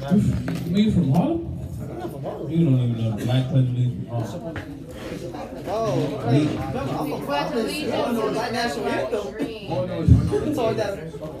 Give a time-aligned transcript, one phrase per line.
[0.00, 1.58] You from Harlem?
[2.48, 3.68] You don't even know the Black Pledge
[4.08, 4.86] Harlem.
[5.68, 7.16] Oh, hey, I'm the
[8.32, 9.24] Black National Anthem.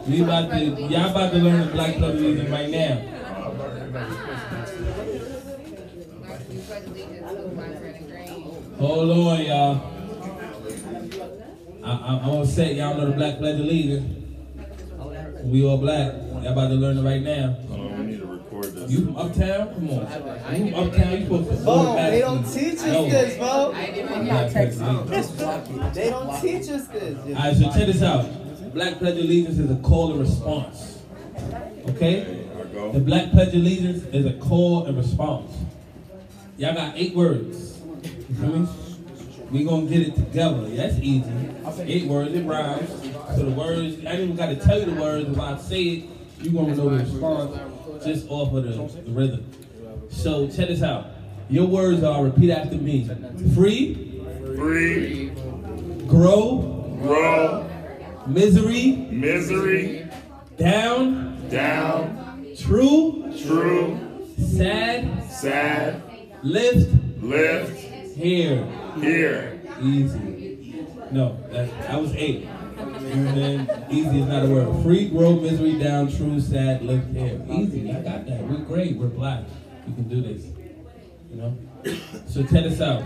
[0.06, 2.94] We about to, y'all about to learn the Black Pledge Allegiance right now.
[8.78, 9.74] Hold on, y'all.
[11.82, 14.16] I, I, I'm gonna say y'all know the Black Pledge Allegiance.
[15.44, 16.12] We all black.
[16.12, 17.56] Y'all about to learn it right now.
[17.68, 18.79] Hold on, we need to record this.
[18.90, 19.72] You from uptown?
[19.72, 20.56] Come on.
[20.56, 21.12] You from uptown?
[21.12, 23.08] You supposed to Bo, go back they don't teach us No.
[23.08, 23.70] this, Bo.
[23.70, 25.94] Black Pledge of Allegiance.
[25.94, 27.18] They don't teach us this.
[27.36, 28.74] Alright, so check this out.
[28.74, 30.98] Black Pledge of Allegiance is a call and response.
[31.88, 32.22] Okay?
[32.22, 32.90] Okay, I go.
[32.90, 35.52] The Black Pledge of Allegiance is a call and response.
[36.58, 37.80] Y'all got eight words.
[38.28, 38.68] You feel me?
[39.52, 40.68] We gonna get it together.
[40.68, 41.30] That's easy.
[41.82, 42.90] Eight words, it rhymes.
[43.36, 45.28] So the words, I ain't even gotta tell you the words.
[45.30, 46.04] If I say it,
[46.40, 47.56] you gonna know the response
[48.04, 49.46] just off of the, the rhythm.
[50.10, 51.06] So check this out.
[51.48, 53.08] Your words are repeat after me.
[53.54, 54.22] Free,
[54.56, 55.30] Free,
[56.06, 57.68] grow, grow,
[58.26, 60.06] misery, misery,
[60.56, 63.98] down, down, true, true,
[64.38, 66.02] sad, sad,
[66.42, 67.78] lift, lift,
[68.16, 68.64] here.
[69.00, 69.60] here.
[69.80, 70.86] Easy.
[71.10, 72.46] No, that, that was eight.
[73.10, 74.82] Then easy is not a word.
[74.82, 77.40] Free, grow, misery, down, true, sad, lift, here.
[77.48, 77.90] Easy.
[77.90, 78.42] I got that.
[78.44, 78.96] We're great.
[78.96, 79.44] We're black.
[79.86, 80.46] We can do this.
[81.30, 81.56] You know?
[82.26, 83.02] So check us out.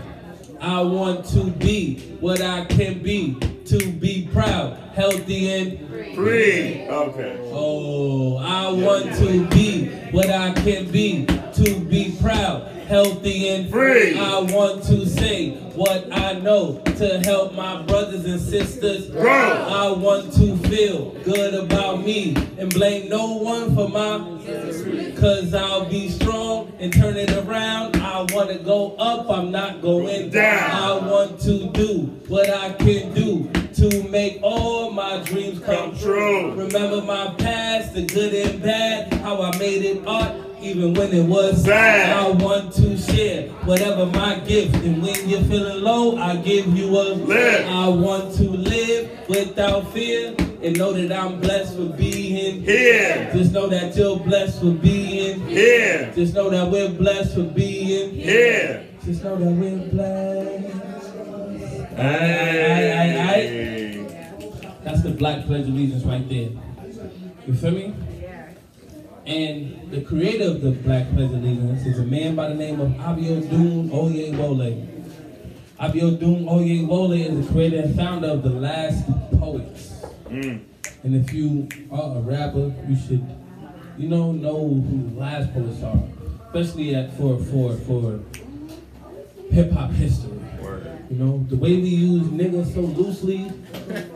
[0.61, 3.37] I want to be what I can be.
[3.65, 6.87] To be proud, healthy, and Free.
[6.87, 7.37] Okay.
[7.51, 14.17] Oh, I want to be what I can be, to be proud, healthy, and Free.
[14.17, 19.31] I want to say what I know to help my brothers and sisters Grow.
[19.31, 24.35] I want to feel good about me and blame no one for my
[25.19, 27.97] cause I'll be strong and turn it around.
[27.97, 30.71] I want to go up, I'm not going Down.
[30.71, 35.97] I want to do what I can do to make all my dreams come Come
[35.97, 36.53] true.
[36.53, 40.31] Remember my past, the good and bad, how I made it art,
[40.65, 42.17] even when it was Sad.
[42.17, 46.87] I want to share whatever my gift, and when you're feeling low, I give you
[46.89, 47.67] a Live.
[47.67, 53.29] I want to live without fear, and know that I'm blessed for being Here.
[53.33, 56.11] Just know that you're blessed for being Here.
[56.15, 58.87] Just know that we're blessed for being Here.
[59.03, 60.73] Just know that we're blessed.
[61.95, 63.55] Hey.
[64.83, 66.49] That's the Black Pledge of Allegiance right there.
[67.47, 67.93] You feel me?
[69.25, 73.89] And the creator of the Black Allegiance is a man by the name of Abiodun
[73.89, 74.85] Oyewole.
[75.79, 79.07] Abiodun Oyewole is the creator and founder of the Last
[79.39, 80.05] Poets.
[80.27, 80.61] Mm.
[81.01, 83.25] And if you are a rapper, you should,
[83.97, 86.03] you know, know who the Last Poets are,
[86.53, 88.19] especially at for for for
[89.49, 90.34] hip hop history.
[91.09, 93.51] You know, the way we use nigga so loosely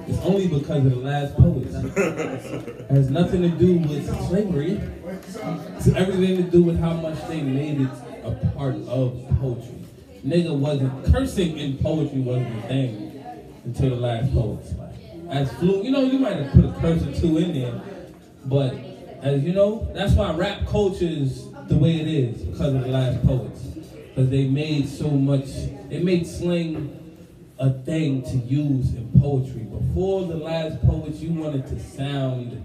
[0.08, 1.74] is only because of the last poets.
[1.76, 4.82] It has nothing to do with slavery.
[5.06, 7.90] It's everything to do with how much they made it
[8.24, 9.86] a part of poetry.
[10.26, 13.24] Nigga wasn't cursing in poetry wasn't a thing
[13.66, 14.74] until the last poets.
[14.74, 14.96] Like,
[15.30, 17.82] as flu, you know, you might have put a curse or two in there,
[18.46, 18.74] but
[19.22, 22.88] as you know, that's why rap culture is the way it is because of the
[22.88, 23.69] last poets.
[24.20, 25.46] Because they made so much,
[25.88, 26.94] they made slang
[27.58, 29.62] a thing to use in poetry.
[29.62, 32.62] Before the last poets, you wanted to sound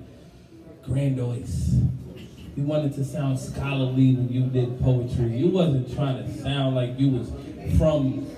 [0.82, 1.76] grandiose.
[2.56, 5.36] You wanted to sound scholarly when you did poetry.
[5.36, 7.30] You wasn't trying to sound like you was
[7.78, 8.28] from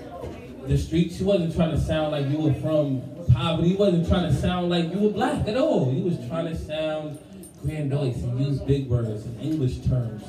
[0.67, 1.19] the streets.
[1.19, 3.01] You wasn't trying to sound like you were from
[3.33, 3.69] poverty.
[3.69, 5.91] You wasn't trying to sound like you were black at all.
[5.91, 7.17] You was trying to sound
[7.63, 10.21] grandiose and use big words and English terms.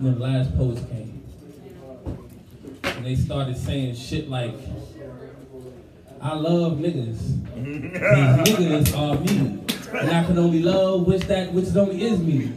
[0.00, 1.21] when the last poets came.
[3.02, 4.54] And they started saying shit like,
[6.20, 7.18] I love niggas.
[7.56, 8.56] These
[8.94, 9.98] niggas are me.
[9.98, 12.52] And I can only love which that which only is me.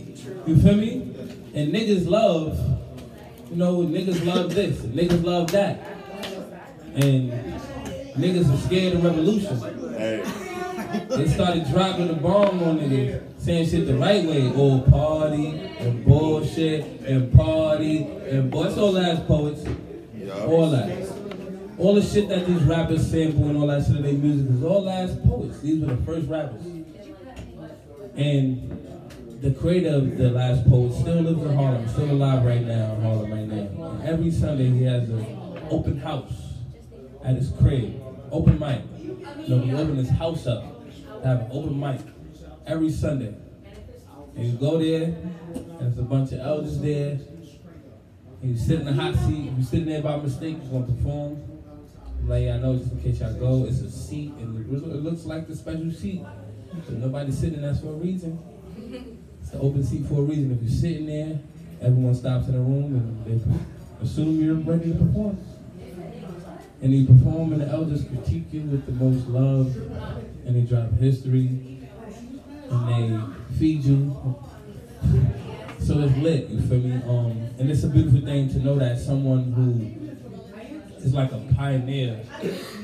[0.46, 1.16] You feel me?
[1.56, 2.60] And niggas love,
[3.50, 5.80] you know, niggas love this, niggas love that.
[6.94, 7.32] And
[8.14, 9.58] niggas are scared of revolution.
[9.98, 10.24] Hey.
[11.10, 14.54] They started dropping the bomb on niggas, saying shit the right way.
[14.54, 18.72] All party and bullshit and party and boy.
[18.76, 19.66] All last poets.
[20.46, 20.90] All that.
[21.78, 24.64] All the shit that these rappers sample and all that shit in their music is
[24.64, 25.60] all last poets.
[25.60, 26.66] These were the first rappers.
[28.16, 32.96] And the creator of the last poet still lives in Harlem, still alive right now
[32.96, 33.92] in Harlem right now.
[33.92, 36.54] And every Sunday he has an open house
[37.24, 38.02] at his crib.
[38.32, 38.84] Open mic.
[39.48, 40.64] Know, he opened his house up
[41.22, 42.02] to have an open mic
[42.66, 43.36] every Sunday.
[44.36, 45.04] And you go there,
[45.54, 47.20] and there's a bunch of elders there,
[48.46, 49.52] you sit in the hot seat.
[49.58, 51.38] You sitting there by mistake, you're gonna perform.
[52.28, 55.04] Like I know, just in case y'all go, it's a seat, and it looks- it
[55.04, 56.22] looks like the special seat.
[56.74, 58.38] But nobody's sitting there for a reason.
[59.42, 60.52] It's an open seat for a reason.
[60.52, 61.40] If you're sitting there,
[61.82, 65.38] everyone stops in the room and they assume you're ready to perform.
[66.82, 69.76] And you perform, and the elders critique you with the most love,
[70.46, 71.80] and they drop history,
[72.70, 73.20] and they
[73.56, 74.16] feed you.
[75.86, 76.96] So it's lit, you feel me?
[77.08, 79.92] Um, and it's a beautiful thing to know that someone who
[80.98, 82.24] is like a pioneer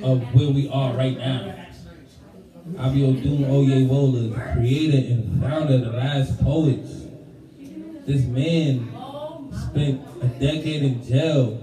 [0.04, 1.66] of where we are right now.
[2.74, 7.08] Abiodun Oyewole, creator and founder of the Last Poets.
[8.06, 8.88] This man
[9.52, 11.58] spent a decade in jail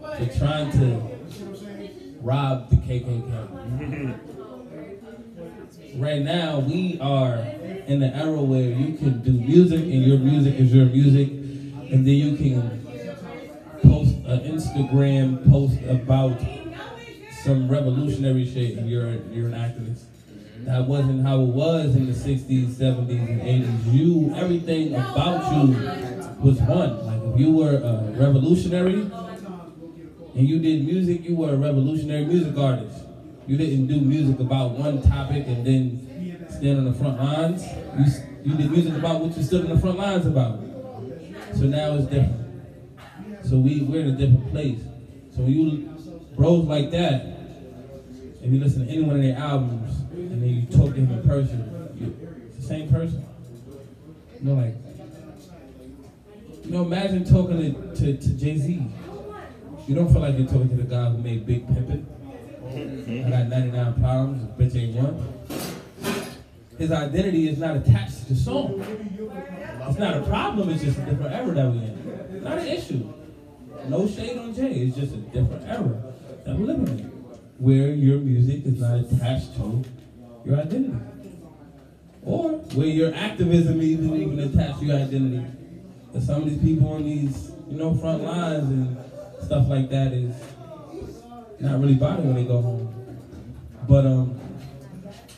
[0.00, 1.02] for trying to
[2.20, 4.20] rob the KKK.
[5.96, 7.38] right now, we are
[7.86, 12.06] in the era where you can do music and your music is your music, and
[12.06, 12.84] then you can
[13.82, 16.40] post an Instagram post about
[17.42, 20.04] some revolutionary shit and you're you're an activist.
[20.64, 23.92] That wasn't how it was in the 60s, 70s, and 80s.
[23.92, 25.74] You, everything about you
[26.40, 27.04] was one.
[27.04, 29.10] Like if you were a revolutionary
[30.34, 33.04] and you did music, you were a revolutionary music artist.
[33.46, 36.13] You didn't do music about one topic and then
[36.64, 37.62] stand on the front lines.
[37.98, 40.60] You, you did music about what you stood on the front lines about.
[41.54, 42.40] So now it's different.
[43.44, 44.80] So we, we're in a different place.
[45.36, 50.00] So when you bros like that, and you listen to any one of their albums,
[50.12, 52.16] and then you talk to him in person, you,
[52.46, 53.26] it's the same person.
[54.40, 54.74] You know, like,
[56.64, 58.86] you know, imagine talking to, to, to Jay Z.
[59.86, 62.06] You don't feel like you're talking to the guy who made Big Pimpin'.
[63.26, 65.33] I got 99 problems, bitch ain't one.
[66.84, 68.84] His identity is not attached to song.
[69.88, 72.44] It's not a problem, it's just a different era that we're in.
[72.44, 73.10] Not an issue.
[73.88, 76.12] No shade on Jay, it's just a different era
[76.44, 77.04] that we're living in.
[77.56, 79.82] Where your music is not attached to
[80.44, 80.94] your identity.
[82.22, 85.46] Or where your activism isn't even attached to your identity.
[86.12, 88.98] But some of these people on these, you know, front lines and
[89.42, 90.34] stuff like that is
[91.60, 92.94] not really bothering when they go home.
[93.88, 94.38] But um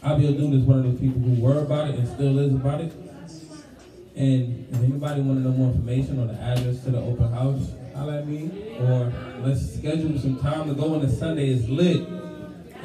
[0.06, 2.92] Abiodun is one of those people who were about it and still is about it.
[4.14, 7.72] And if anybody want to know more information on the address to the open house,
[7.92, 8.78] holla at me.
[8.78, 11.48] Or let's schedule some time to go on a Sunday.
[11.48, 12.06] It's lit.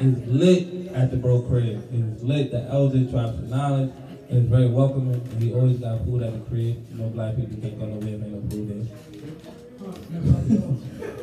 [0.00, 1.86] It's lit at the bro crib.
[1.92, 2.50] It's lit.
[2.50, 3.92] The elder drops the knowledge.
[4.28, 5.14] And it's very welcoming.
[5.14, 6.84] And we always got food at the crib.
[6.90, 8.82] You know, black people can't go nowhere if ain't no food there.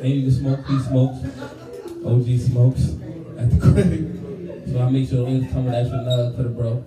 [0.00, 0.66] and you can smoke.
[0.66, 1.18] He smokes.
[2.06, 2.88] OG smokes
[3.36, 4.19] at the crib.
[4.66, 6.84] So I make sure always come with extra love for the bro.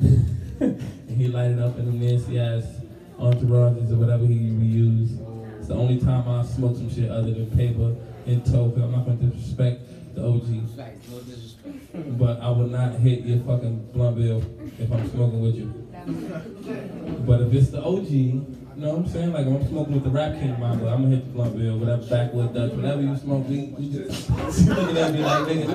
[0.60, 2.64] and he light up in the ass
[3.18, 5.58] entourages or whatever he reused.
[5.58, 7.94] It's the only time I smoke some shit other than paper
[8.26, 8.76] and toke.
[8.76, 9.82] I'm not gonna disrespect
[10.14, 10.48] the OG.
[11.10, 12.18] No disrespect.
[12.18, 14.42] But I will not hit your fucking blunt bill
[14.78, 15.72] if I'm smoking with you.
[17.26, 19.32] But if it's the OG, you know what I'm saying?
[19.32, 22.02] Like I'm smoking with the Rap King mama, I'm gonna hit the blunt bill, whatever
[22.06, 24.30] backwood Dutch, whatever you smoke, we, we just
[24.68, 25.74] looking at me like nigga.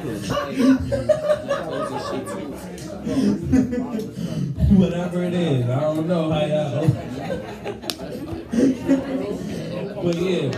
[4.77, 5.69] whatever it is.
[5.69, 6.87] I don't know how y'all.
[10.03, 10.51] but yeah.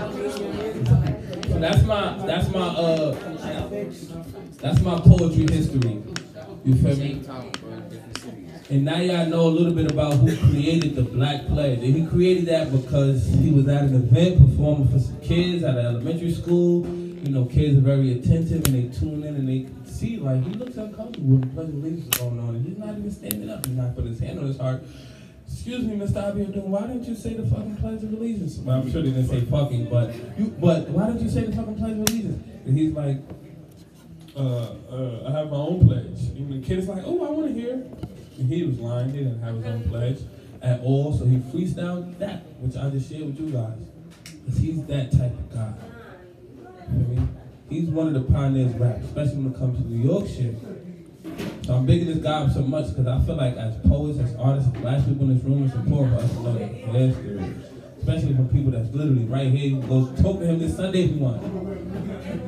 [1.48, 3.16] So that's my that's my uh
[4.60, 6.02] that's my poetry history.
[6.64, 6.96] You feel me?
[6.96, 8.61] Same time, bro, in different cities.
[8.72, 11.80] And now y'all know a little bit about who created the Black Pledge.
[11.80, 15.78] And he created that because he was at an event performing for some kids at
[15.78, 16.88] an elementary school.
[16.88, 20.54] You know, kids are very attentive and they tune in and they see like he
[20.54, 23.66] looks uncomfortable of Allegiance is going on and he's not even standing up.
[23.66, 24.82] He's not putting his hand on his heart.
[25.46, 26.32] Excuse me, Mr.
[26.32, 28.58] Abiodun, why didn't you say the fucking Pledge of Allegiance?
[28.60, 31.54] Well, I'm sure they didn't say fucking, but you, but why didn't you say the
[31.54, 32.42] fucking Pledge of Allegiance?
[32.66, 33.18] And he's like,
[34.36, 36.30] uh, uh, I have my own pledge.
[36.38, 37.86] And the kid's like, oh, I want to hear.
[38.48, 39.12] He was lying.
[39.12, 39.90] He didn't have his own mm-hmm.
[39.90, 40.20] pledge
[40.62, 41.14] at all.
[41.14, 43.78] So he freestyled that, which I just shared with you guys.
[44.24, 45.74] Because he's that type of guy.
[46.58, 47.38] You know what I mean?
[47.70, 50.56] He's one of the pioneers of rap, especially when it comes to New York shit.
[51.66, 54.36] So I'm bigging this guy up so much because I feel like as poets, as
[54.36, 57.54] artists, as black people in this room, it's important for us to know that history.
[58.00, 59.70] Especially from people that's literally right here.
[59.70, 61.42] You Go talk to him this Sunday if you want.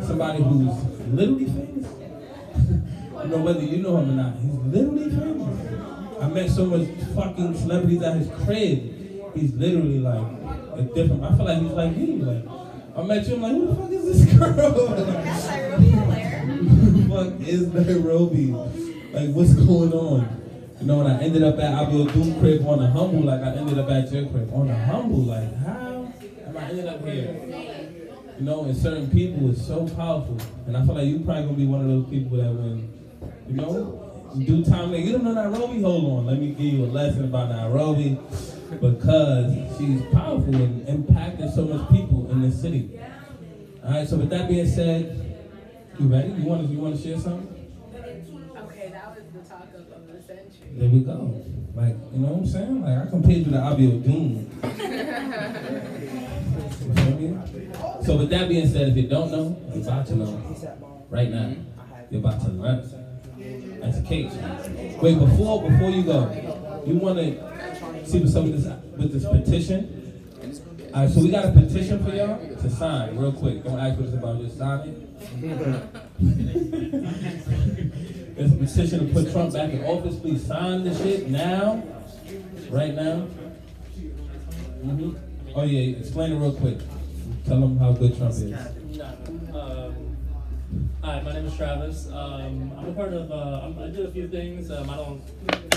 [0.04, 0.74] Somebody who's
[1.08, 2.03] literally famous.
[3.24, 4.36] I don't know whether you know him or not.
[4.36, 6.22] He's literally famous.
[6.22, 9.34] I met so much fucking celebrities at his crib.
[9.34, 10.28] He's literally like
[10.76, 11.24] a different.
[11.24, 12.18] I feel like he's like me.
[12.18, 12.44] Like
[12.98, 13.36] I met you.
[13.36, 14.52] I'm like, who the fuck is this girl?
[16.52, 18.48] who the fuck is Nairobi?
[19.14, 20.42] Like, what's going on?
[20.82, 23.80] You know, and I ended up at Abiodun crib on a humble, like I ended
[23.80, 25.20] up at your crib on a humble.
[25.20, 26.12] Like, how
[26.46, 27.40] am I ended up here?
[28.38, 30.38] You know, and certain people is so powerful.
[30.68, 33.03] And I feel like you probably gonna be one of those people that when,
[33.48, 36.26] you know, in due time, you don't know Nairobi, hold on.
[36.26, 38.18] Let me give you a lesson about Nairobi.
[38.82, 43.00] Because she's powerful and impacted so much people in this city.
[43.86, 45.38] Alright, so with that being said,
[46.00, 46.30] you ready?
[46.30, 47.50] You wanna you wanna share something?
[48.58, 50.70] Okay, that was the talk of, of the century.
[50.72, 51.46] There we go.
[51.76, 52.82] Like, you know what I'm saying?
[52.84, 54.48] Like I compared you to Abiodun.
[56.84, 58.04] You feel?
[58.04, 61.54] So with that being said, if you don't know, you're about to know right now.
[62.10, 63.13] You're about to learn.
[63.38, 64.34] That's the case.
[65.02, 70.00] Wait, before before you go, you wanna see what's up with this with this petition?
[70.94, 73.64] Alright, so we got a petition for y'all to sign real quick.
[73.64, 75.10] Don't ask what it's about, just sign it.
[78.36, 80.16] There's a petition to put Trump back in office.
[80.20, 81.82] Please sign the shit now.
[82.70, 83.22] Right now.
[84.82, 85.16] hmm
[85.56, 86.78] Oh yeah, explain it real quick.
[87.46, 88.54] Tell them how good Trump is.
[91.04, 92.08] Hi, my name is Travis.
[92.14, 93.30] Um, I'm a part of.
[93.30, 94.72] Uh, I do a few things.
[94.72, 95.22] Um, I don't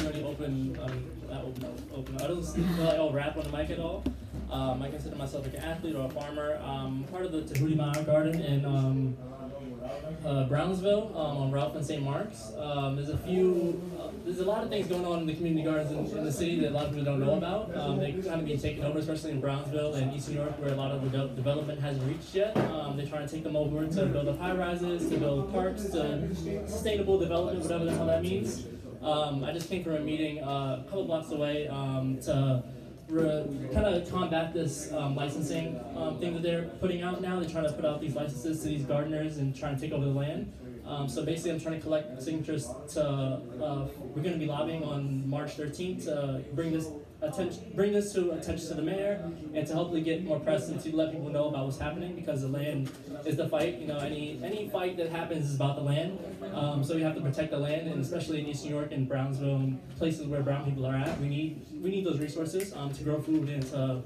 [0.04, 0.78] really open.
[0.80, 1.82] Um, not open.
[1.92, 2.16] Open.
[2.22, 4.04] I don't like all rap on the mic at all.
[4.52, 6.60] Um, I consider myself like an athlete or a farmer.
[6.62, 8.64] Um, part of the Tahuti Garden in
[10.24, 12.02] uh, Brownsville um, on Ralph and St.
[12.02, 12.52] Mark's.
[12.58, 15.64] Um, there's a few, uh, there's a lot of things going on in the community
[15.64, 17.76] gardens in, in the city that a lot of people don't know about.
[17.76, 20.72] Um, they kind of being taken over, especially in Brownsville and East New York, where
[20.72, 22.56] a lot of the de- development hasn't reached yet.
[22.56, 25.84] Um, they're trying to take them over to build up high rises, to build parks,
[25.90, 26.34] to
[26.66, 28.64] sustainable development, whatever the hell that means.
[29.02, 32.62] Um, I just came from a meeting uh, a couple blocks away um, to
[33.08, 37.38] kind of combat this um, licensing um, thing that they're putting out now.
[37.40, 40.04] They're trying to put out these licenses to these gardeners and trying to take over
[40.04, 40.52] the land.
[40.86, 43.04] Um, so basically, I'm trying to collect signatures to.
[43.04, 46.88] Uh, we're going to be lobbying on March 13th to bring this
[47.22, 50.80] attention, bring this to attention to the mayor, and to hopefully get more press and
[50.80, 52.90] to let people know about what's happening because the land
[53.24, 53.78] is the fight.
[53.78, 56.18] You know, any any fight that happens is about the land.
[56.54, 59.08] Um, so we have to protect the land, and especially in East New York and
[59.08, 62.92] Brownsville and places where brown people are at, we need we need those resources um,
[62.92, 64.02] to grow food and to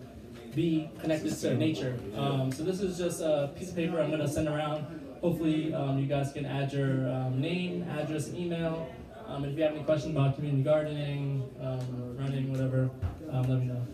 [0.54, 1.98] be connected to nature.
[2.16, 4.84] Um, so this is just a piece of paper I'm going to send around.
[5.20, 8.88] Hopefully, um, you guys can add your um, name, address, email.
[9.30, 12.90] Um, and if you have any questions about community gardening, um, running, whatever,
[13.30, 13.86] um, let me know.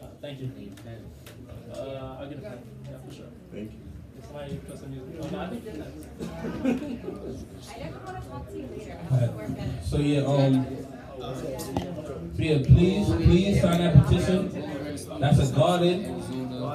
[0.00, 0.52] Uh, thank you.
[1.74, 2.58] Uh, I'll get a pen.
[2.84, 3.26] Yeah, for sure.
[3.52, 3.78] Thank you.
[4.22, 5.16] Somebody put some music.
[5.20, 6.06] Oh, no, I think you're next.
[9.12, 9.84] Alright.
[9.84, 10.66] So yeah, um,
[12.36, 14.50] yeah, please, please sign that petition.
[15.18, 16.20] That's a garden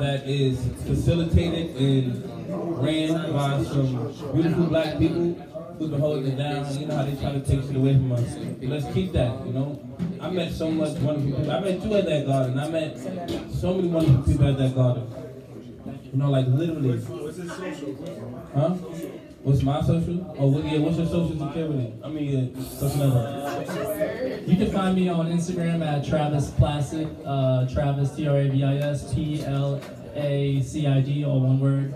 [0.02, 5.36] that is facilitated and ran by some beautiful black people
[5.80, 6.78] who've been holding it down.
[6.78, 8.36] You know how they try to take shit away from us.
[8.62, 9.82] Let's keep that, you know.
[10.20, 11.52] I met so much wonderful people.
[11.52, 12.60] I met you at that garden.
[12.60, 13.00] I met
[13.52, 15.08] so many wonderful people at that garden.
[16.12, 17.02] You know, like literally.
[18.54, 18.76] Huh?
[19.42, 20.36] What's my social?
[20.38, 21.94] Oh, what, yeah, what's your social security?
[22.04, 24.44] I mean, uh, social number.
[24.46, 28.64] You can find me on Instagram at Travis Placid, uh, Travis T R A V
[28.66, 29.82] I S P L
[30.16, 31.94] A C I D, all one word.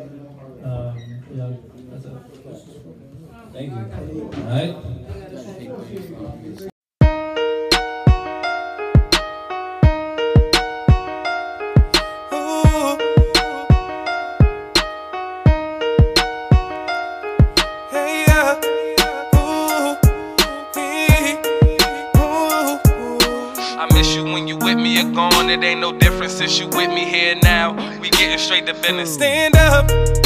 [0.63, 0.97] Um,
[1.35, 1.51] yeah,
[1.91, 3.02] that's it.
[3.53, 3.77] Thank you.
[3.77, 4.75] All right.
[12.33, 12.97] Ooh.
[17.91, 18.59] Hey, yeah.
[19.35, 19.97] Ooh.
[20.73, 21.37] Hey.
[22.17, 22.79] Ooh.
[23.77, 25.51] I miss you when you with me, you're gone.
[25.51, 27.73] It ain't no difference since you with me here now.
[27.99, 29.13] We getting straight to business.
[29.13, 30.22] Stand up.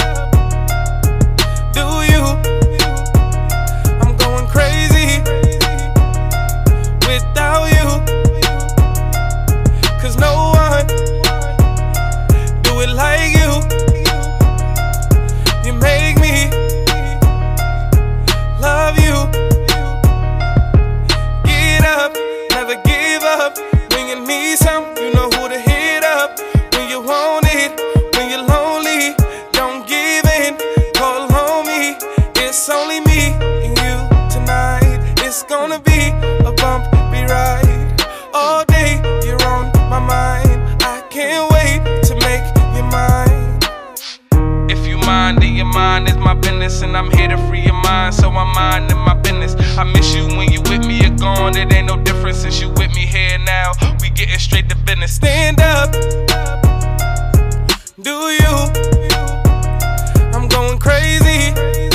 [46.67, 49.55] And I'm here to free your mind, so I'm minding my business.
[49.77, 51.55] I miss you when you with me, you're gone.
[51.55, 53.71] It ain't no difference since you with me here now.
[54.01, 55.15] We getting straight to business.
[55.15, 55.93] Stand up.
[58.01, 58.53] Do you?
[60.35, 61.86] I'm going crazy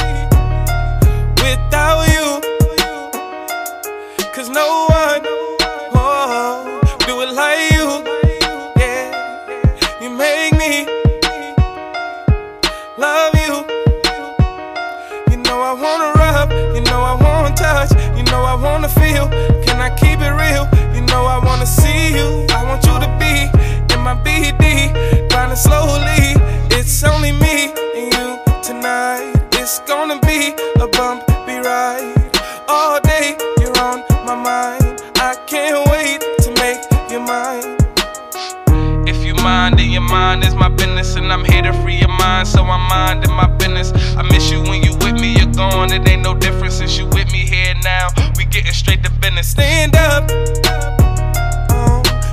[40.76, 43.92] business, and I'm here to free your mind, so I'm minding my business.
[44.16, 45.92] I miss you when you with me, you're gone.
[45.92, 48.08] It ain't no difference since you with me here now.
[48.36, 49.48] We getting straight to business.
[49.48, 50.28] Stand up.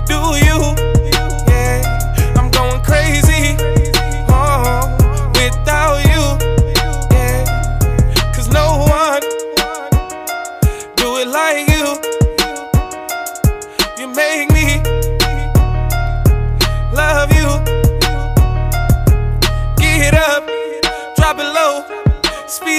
[0.07, 0.88] Do you?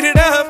[0.01, 0.49] Speed it up,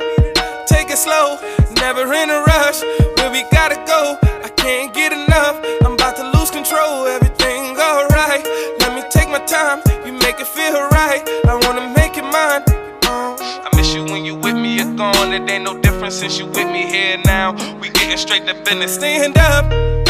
[0.66, 1.38] take it slow.
[1.76, 2.83] Never in a rush,
[3.16, 4.16] where we gotta go.
[4.45, 5.57] I can't get enough.
[5.85, 7.07] I'm about to lose control.
[7.07, 8.45] Everything alright.
[8.80, 9.80] Let me take my time.
[10.07, 11.23] You make it feel right.
[11.47, 12.62] I wanna make it mine.
[13.04, 14.76] Uh, I miss you when you with me.
[14.76, 15.33] You're gone.
[15.33, 17.52] It ain't no difference since you with me here now.
[17.80, 18.95] We getting straight to business.
[18.95, 20.10] Stand up.